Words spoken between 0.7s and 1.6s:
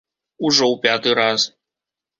ў пяты раз.